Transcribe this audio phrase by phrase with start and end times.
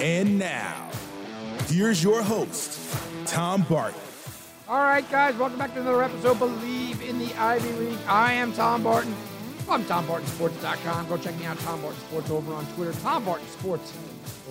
[0.00, 0.90] And now,
[1.66, 2.78] here's your host,
[3.26, 4.00] Tom Barton.
[4.68, 6.36] All right, guys, welcome back to another episode.
[6.36, 7.98] Bleav in the Ivy League.
[8.06, 9.14] I am Tom Barton.
[9.70, 11.08] I'm TomBartonSports.com.
[11.08, 12.92] Go check me out, Tom Barton Sports, over on Twitter.
[13.00, 13.92] Tom Barton Sports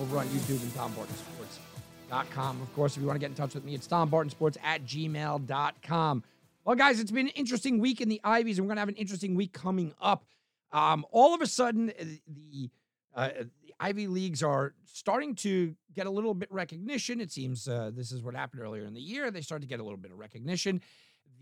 [0.00, 2.62] over on YouTube and TomBartonSports.com.
[2.62, 6.22] Of course, if you want to get in touch with me, it's TomBartonSports at gmail.com.
[6.64, 8.88] Well, guys, it's been an interesting week in the Ivies, and we're going to have
[8.88, 10.24] an interesting week coming up.
[10.70, 12.70] Um, all of a sudden, uh, the
[13.16, 13.30] uh,
[13.80, 17.20] Ivy Leagues are starting to get a little bit recognition.
[17.20, 19.30] It seems uh, this is what happened earlier in the year.
[19.30, 20.80] They started to get a little bit of recognition.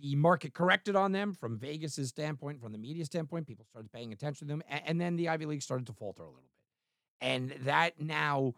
[0.00, 3.46] The market corrected on them from Vegas's standpoint, from the media standpoint.
[3.46, 6.22] People started paying attention to them, and, and then the Ivy League started to falter
[6.22, 7.26] a little bit.
[7.26, 8.52] And that now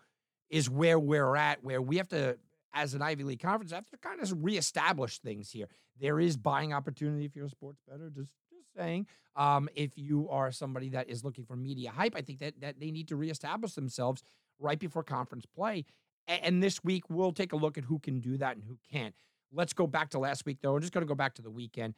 [0.50, 2.38] is where we're at, where we have to,
[2.74, 5.68] as an Ivy League conference, have to kind of reestablish things here.
[6.00, 8.10] There is buying opportunity if you're a sports bettor.
[8.10, 8.47] Just just
[8.78, 9.06] saying.
[9.36, 12.80] Um, if you are somebody that is looking for media hype, I think that that
[12.80, 14.22] they need to reestablish themselves
[14.58, 15.84] right before conference play.
[16.28, 18.78] A- And this week we'll take a look at who can do that and who
[18.90, 19.14] can't.
[19.52, 20.74] Let's go back to last week though.
[20.74, 21.94] I'm just going to go back to the weekend.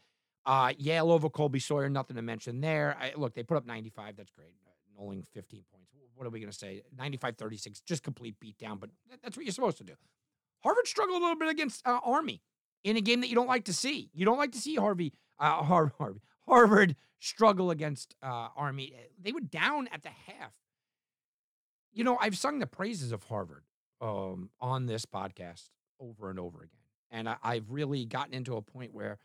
[0.47, 2.97] Uh, Yale over Colby Sawyer, nothing to mention there.
[3.01, 4.17] I, look, they put up 95.
[4.17, 4.55] That's great.
[4.67, 5.91] Uh, Knowling 15 points.
[6.15, 6.83] What are we going to say?
[6.97, 9.95] 95 36, just complete beatdown, but that- that's what you're supposed to do.
[10.63, 12.43] Harvard struggled a little bit against uh, Army
[12.85, 14.11] in a game that you don't like to see.
[14.13, 16.21] You don't like to see Harvey, uh, Har- Harvey,
[16.51, 18.93] Harvard struggle against uh, Army.
[19.23, 20.53] They were down at the half.
[21.93, 23.65] You know, I've sung the praises of Harvard
[24.01, 25.69] um, on this podcast
[26.01, 26.81] over and over again.
[27.11, 29.19] And I, I've really gotten into a point where,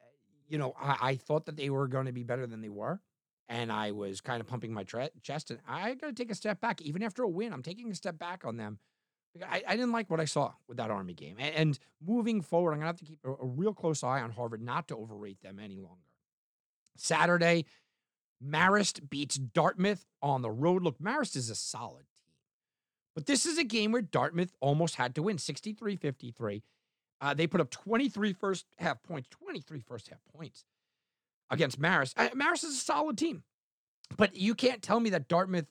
[0.00, 0.04] uh,
[0.48, 3.00] you know, I, I thought that they were going to be better than they were.
[3.48, 5.50] And I was kind of pumping my tre- chest.
[5.50, 6.82] And I got to take a step back.
[6.82, 8.78] Even after a win, I'm taking a step back on them.
[9.48, 11.36] I, I didn't like what I saw with that Army game.
[11.38, 14.20] And, and moving forward, I'm going to have to keep a, a real close eye
[14.20, 16.07] on Harvard not to overrate them any longer.
[17.00, 17.64] Saturday,
[18.44, 20.82] Marist beats Dartmouth on the road.
[20.82, 22.34] Look, Marist is a solid team.
[23.14, 26.62] But this is a game where Dartmouth almost had to win 63 53.
[27.20, 30.64] Uh, they put up 23 first half points, 23 first half points
[31.50, 32.14] against Marist.
[32.16, 33.42] Uh, Marist is a solid team.
[34.16, 35.66] But you can't tell me that Dartmouth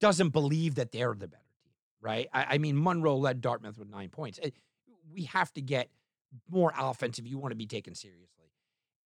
[0.00, 2.28] doesn't believe that they're the better team, right?
[2.32, 4.40] I, I mean, Monroe led Dartmouth with nine points.
[4.42, 4.48] Uh,
[5.12, 5.90] We have to get
[6.48, 8.26] more offense if you want to be taken seriously.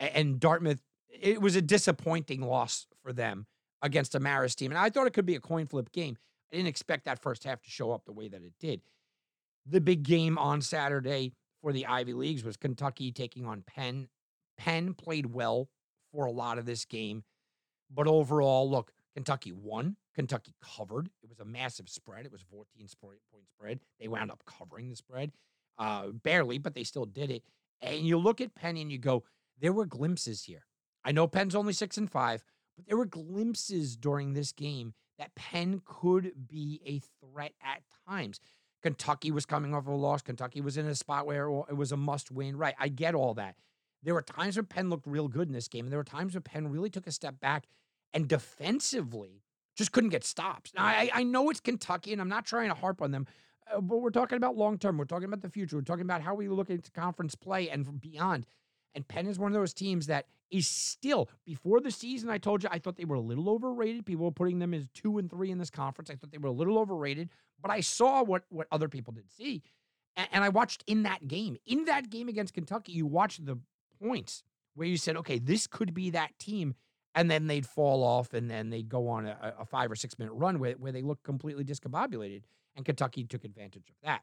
[0.01, 0.81] And Dartmouth
[1.21, 3.47] it was a disappointing loss for them
[3.83, 4.71] against a Marist team.
[4.71, 6.17] And I thought it could be a coin flip game.
[6.53, 8.81] I didn't expect that first half to show up the way that it did.
[9.67, 14.09] The big game on Saturday for the Ivy Leagues was Kentucky taking on Penn.
[14.57, 15.69] Penn played well
[16.13, 17.25] for a lot of this game.
[17.91, 19.97] But overall, look, Kentucky won.
[20.15, 21.11] Kentucky covered.
[21.23, 22.27] It was a massive spread.
[22.27, 22.67] It was 14
[23.01, 23.81] point spread.
[23.99, 25.33] They wound up covering the spread.
[25.79, 27.43] Uh, barely, but they still did it.
[27.83, 29.25] And you look at Penn and you go,
[29.61, 30.65] there were glimpses here.
[31.05, 32.45] I know Penn's only six and five,
[32.77, 38.41] but there were glimpses during this game that Penn could be a threat at times.
[38.83, 40.23] Kentucky was coming off a loss.
[40.23, 42.57] Kentucky was in a spot where it was a must win.
[42.57, 42.75] Right.
[42.79, 43.57] I get all that.
[44.03, 46.35] There were times where Penn looked real good in this game, and there were times
[46.35, 47.65] where Penn really took a step back
[48.13, 49.43] and defensively
[49.77, 50.73] just couldn't get stops.
[50.75, 53.27] Now, I, I know it's Kentucky, and I'm not trying to harp on them,
[53.75, 54.99] uh, but we're talking about long term.
[54.99, 55.77] We're talking about the future.
[55.77, 58.47] We're talking about how we look into conference play and beyond.
[58.95, 62.31] And Penn is one of those teams that is still before the season.
[62.31, 64.07] I told you I thought they were a little overrated.
[64.07, 66.11] People were putting them as two and three in this conference.
[66.11, 67.29] I thought they were a little overrated,
[67.61, 69.63] but I saw what what other people did see,
[70.17, 71.57] and, and I watched in that game.
[71.67, 73.59] In that game against Kentucky, you watched the
[74.01, 74.45] points
[74.75, 76.75] where you said, okay, this could be that team,
[77.17, 80.19] and then they'd fall off, and then they'd go on a, a five or six
[80.19, 82.43] minute run where, where they look completely discombobulated,
[82.77, 84.23] and Kentucky took advantage of that.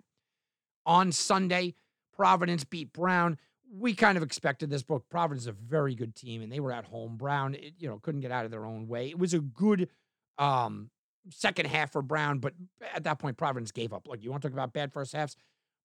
[0.86, 1.74] On Sunday,
[2.14, 3.38] Providence beat Brown
[3.74, 5.06] we kind of expected this book.
[5.10, 7.16] Providence is a very good team, and they were at home.
[7.16, 9.10] Brown, it, you know, couldn't get out of their own way.
[9.10, 9.90] It was a good
[10.38, 10.90] um,
[11.30, 12.54] second half for Brown, but
[12.94, 14.08] at that point, Providence gave up.
[14.08, 15.36] Like you want to talk about bad first halves?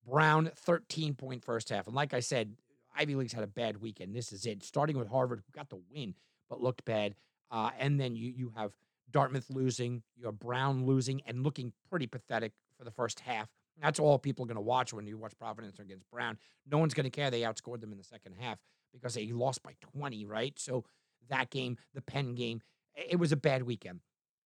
[0.06, 1.87] Brown, 13 point first half.
[1.87, 2.55] And like I said,
[2.97, 4.15] Ivy League's had a bad weekend.
[4.15, 4.62] This is it.
[4.62, 6.15] Starting with Harvard, who got the win,
[6.49, 7.15] but looked bad.
[7.50, 8.73] Uh, and then you you have
[9.11, 13.49] Dartmouth losing, you have Brown losing, and looking pretty pathetic for the first half.
[13.81, 16.38] That's all people are going to watch when you watch Providence against Brown.
[16.70, 18.58] No one's going to care they outscored them in the second half
[18.93, 20.58] because they lost by 20, right?
[20.58, 20.84] So
[21.28, 22.62] that game, the Penn game,
[22.94, 24.00] it was a bad weekend.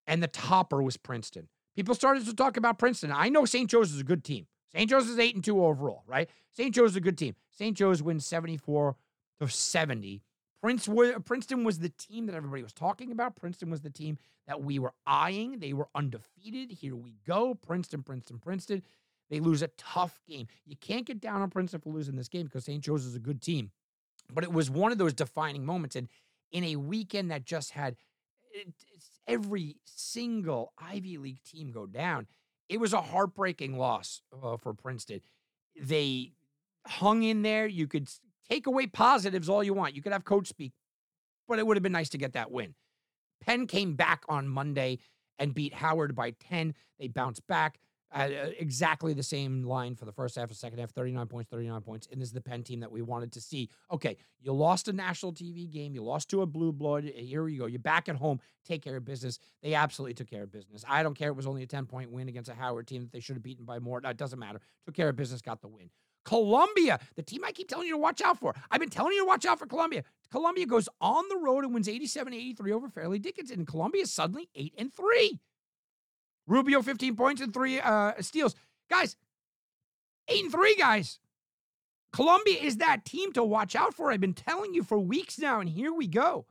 [0.07, 1.49] And the topper was Princeton.
[1.77, 3.13] people started to talk about Princeton.
[3.13, 3.71] I know St.
[3.71, 4.47] Joe's is a good team.
[4.73, 4.89] St.
[4.89, 6.29] Joe's is 8 and 2 overall, right?
[6.53, 6.75] St.
[6.75, 7.35] Joe's is a good team.
[7.51, 7.77] St.
[7.77, 8.97] Joe's wins 74
[9.41, 10.23] to 70.
[10.61, 10.89] Prince,
[11.25, 13.37] Princeton was the team that everybody was talking about.
[13.37, 15.59] Princeton was the team that we were eyeing.
[15.59, 16.71] They were undefeated.
[16.71, 17.55] Here we go.
[17.55, 18.83] Princeton, Princeton, Princeton.
[19.31, 20.49] They lose a tough game.
[20.67, 22.83] You can't get down on Princeton for losing this game because St.
[22.83, 23.71] Joe's is a good team.
[24.33, 25.97] But it was one of those defining moments.
[25.97, 26.09] And
[26.53, 27.97] in a weekend that just had
[29.27, 32.27] every single Ivy League team go down,
[32.69, 35.21] it was a heartbreaking loss uh, for Princeton.
[35.81, 36.33] They
[36.87, 37.67] hung in there.
[37.67, 38.09] You could
[38.49, 39.95] take away positives all you want.
[39.95, 40.73] You could have coach speak,
[41.49, 42.75] but it would have been nice to get that win.
[43.41, 44.99] Penn came back on Monday
[45.39, 46.75] and beat Howard by 10.
[46.99, 47.79] They bounced back.
[48.13, 48.29] Uh,
[48.59, 52.09] exactly the same line for the first half and second half 39 points 39 points
[52.11, 54.93] and this is the penn team that we wanted to see okay you lost a
[54.93, 58.17] national tv game you lost to a blue blood here you go you're back at
[58.17, 61.37] home take care of business they absolutely took care of business i don't care it
[61.37, 63.65] was only a 10 point win against a howard team that they should have beaten
[63.65, 65.89] by more it doesn't matter took care of business got the win
[66.25, 68.55] Columbia, the team I keep telling you to watch out for.
[68.71, 70.05] I've been telling you to watch out for Columbia.
[70.31, 73.61] Columbia goes on the road and wins 87 83 over Fairleigh Dickinson.
[73.61, 75.41] And Columbia is suddenly 8 and 3.
[76.51, 78.57] Rubio 15 points and three uh, steals.
[78.91, 79.15] Guys,
[80.29, 81.21] 8 and 3, guys.
[82.13, 84.11] Columbia is that team to watch out for.
[84.11, 86.47] I've been telling you for weeks now, and here we go.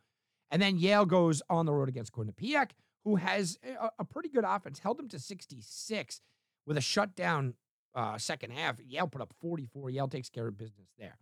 [0.49, 2.71] And then Yale goes on the road against Quinnipiac,
[3.03, 6.21] who has a, a pretty good offense, held them to 66
[6.65, 7.55] with a shutdown
[7.93, 8.79] uh, second half.
[8.79, 9.89] Yale put up 44.
[9.89, 11.17] Yale takes care of business there.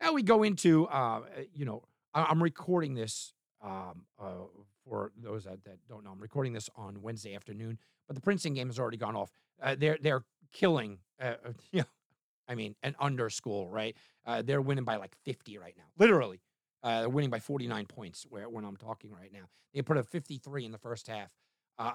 [0.00, 1.22] Now we go into, uh,
[1.52, 1.82] you know,
[2.14, 4.44] I'm recording this um, uh,
[4.88, 6.10] for those that, that, don't know.
[6.10, 9.30] I'm recording this on Wednesday afternoon, but the Princeton game has already gone off.
[9.62, 11.34] Uh, they're they're killing, uh,
[11.74, 11.82] uh
[12.48, 13.96] I mean, an under school, right?
[14.26, 16.40] Uh, they're winning by like 50 right now, literally.
[16.82, 19.48] they're winning by 49 points where when I'm talking right now.
[19.72, 21.30] They put up 53 in the first half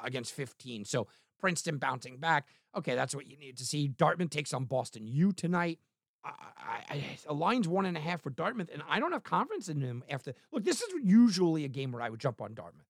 [0.03, 0.85] against 15.
[0.85, 1.07] So
[1.39, 2.47] Princeton bouncing back.
[2.75, 3.87] Okay, that's what you need to see.
[3.87, 5.79] Dartmouth takes on Boston U tonight.
[6.27, 9.69] I, I, a line's one and a half for Dartmouth, and I don't have confidence
[9.69, 10.33] in them after.
[10.51, 12.85] Look, this is usually a game where I would jump on Dartmouth.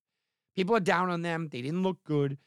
[0.55, 1.49] People are down on them.
[1.51, 2.37] They didn't look good.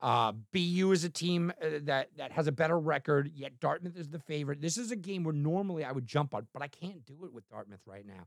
[0.00, 4.10] Uh, BU is a team uh, that that has a better record, yet Dartmouth is
[4.10, 4.60] the favorite.
[4.60, 7.32] This is a game where normally I would jump on, but I can't do it
[7.32, 8.26] with Dartmouth right now.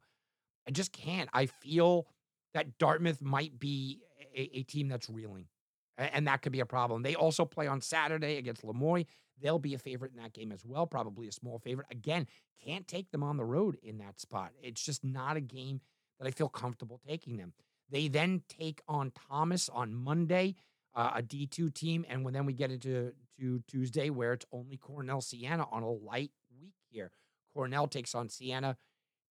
[0.68, 1.30] I just can't.
[1.32, 2.08] I feel
[2.56, 4.00] that Dartmouth might be
[4.36, 5.46] a, a team that's reeling
[6.00, 7.04] and that could be a problem.
[7.04, 9.06] They also play on Saturday against Le Moyne.
[9.42, 11.88] They'll be a favorite in that game as well, probably a small favorite.
[11.92, 12.28] Again,
[12.66, 14.52] can't take them on the road in that spot.
[14.62, 15.82] It's just not a game
[16.20, 17.54] that I feel comfortable taking them.
[17.90, 20.56] They then take on Thomas on Monday,
[20.94, 24.78] uh, a D2 team, and when then we get into to Tuesday where it's only
[24.78, 27.12] Cornell Siena on a light week here.
[27.54, 28.78] Cornell takes on Siena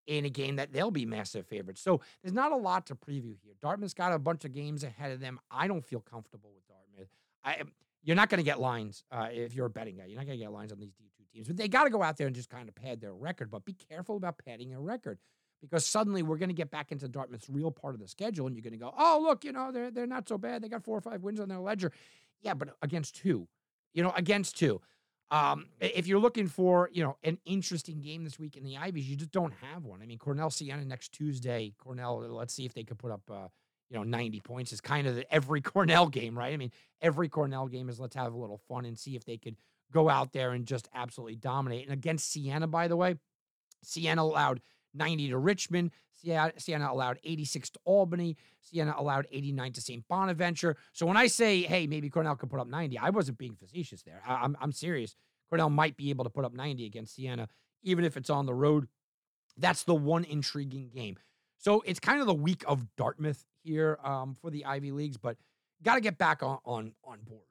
[0.08, 1.82] in a game that they'll be massive favorites.
[1.82, 3.52] So there's not a lot to preview here.
[3.60, 5.38] Dartmouth's got a bunch of games ahead of them.
[5.50, 7.10] I don't feel comfortable with Dartmouth.
[7.44, 7.62] I
[8.02, 10.06] you're not going to get lines uh, if you're a betting guy.
[10.06, 11.46] You're not going to get lines on these D2 teams.
[11.46, 13.50] But they got to go out there and just kind of pad their record.
[13.50, 15.18] But be careful about padding a record
[15.60, 18.56] because suddenly we're going to get back into Dartmouth's real part of the schedule, and
[18.56, 20.62] you're going to go, oh look, you know they're they're not so bad.
[20.62, 21.92] They got four or five wins on their ledger.
[22.40, 23.46] Yeah, but against who?
[23.92, 24.80] You know, against two.
[25.30, 29.08] Um, if you're looking for, you know, an interesting game this week in the Ivies,
[29.08, 30.00] you just don't have one.
[30.02, 31.74] I mean, Cornell Siena next Tuesday.
[31.78, 33.48] Cornell, let's see if they could put up, uh,
[33.90, 36.52] you know, 90 points is kind of the, every Cornell game, right?
[36.52, 36.72] I mean,
[37.02, 39.56] every Cornell game is let's have a little fun and see if they could
[39.92, 41.84] go out there and just absolutely dominate.
[41.84, 43.16] And against Siena, by the way,
[43.82, 44.60] Siena allowed
[44.94, 45.90] 90 to Richmond.
[46.14, 48.36] Siena allowed 86 to Albany.
[48.60, 50.08] Siena allowed 89 to St.
[50.08, 50.76] Bonaventure.
[50.92, 54.02] So when I say, hey, maybe Cornell could put up 90, I wasn't being facetious
[54.02, 54.22] there.
[54.26, 55.14] I, am I'm, I'm serious.
[55.48, 57.48] Cornell might be able to put up 90 against Siena,
[57.82, 58.88] even if it's on the road.
[59.56, 61.16] That's the one intriguing game.
[61.58, 65.36] So it's kind of the week of Dartmouth here um, for the Ivy Leagues, but
[65.82, 67.42] got to get back on, on, on board.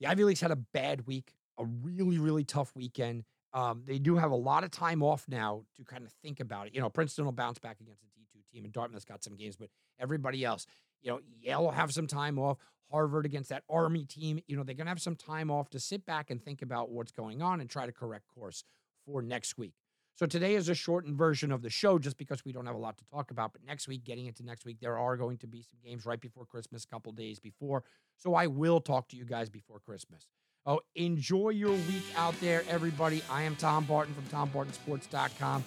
[0.00, 3.24] The Ivy Leagues had a bad week, a really, really tough weekend.
[3.56, 6.66] Um, they do have a lot of time off now to kind of think about
[6.66, 6.74] it.
[6.74, 9.56] You know, Princeton will bounce back against a D2 team, and Dartmouth's got some games,
[9.56, 10.66] but everybody else,
[11.00, 12.58] you know, Yale will have some time off.
[12.92, 15.80] Harvard against that Army team, you know, they're going to have some time off to
[15.80, 18.62] sit back and think about what's going on and try to correct course
[19.06, 19.72] for next week.
[20.14, 22.78] So today is a shortened version of the show just because we don't have a
[22.78, 23.52] lot to talk about.
[23.52, 26.20] But next week, getting into next week, there are going to be some games right
[26.20, 27.84] before Christmas, a couple days before.
[28.16, 30.28] So I will talk to you guys before Christmas.
[30.68, 33.22] Oh, enjoy your week out there, everybody.
[33.30, 35.64] I am Tom Barton from TomBartonSports.com.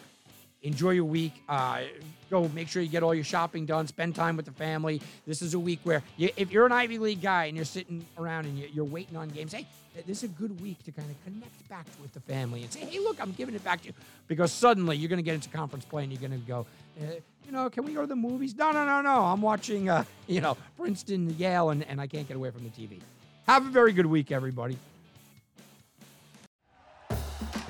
[0.62, 1.42] Enjoy your week.
[1.48, 1.84] Uh,
[2.30, 3.88] go make sure you get all your shopping done.
[3.88, 5.02] Spend time with the family.
[5.26, 8.06] This is a week where, you, if you're an Ivy League guy and you're sitting
[8.18, 9.66] around and you're waiting on games, hey,
[10.06, 12.82] this is a good week to kind of connect back with the family and say,
[12.82, 13.94] hey, look, I'm giving it back to you.
[14.28, 16.66] Because suddenly you're going to get into conference play and you're going to go,
[17.02, 17.06] uh,
[17.46, 18.54] you know, can we go to the movies?
[18.54, 19.24] No, no, no, no.
[19.24, 22.70] I'm watching, uh, you know, Princeton, Yale, and, and I can't get away from the
[22.70, 23.00] TV.
[23.48, 24.78] Have a very good week, everybody.